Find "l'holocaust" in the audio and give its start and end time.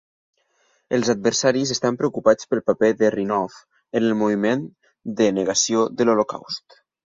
6.11-6.83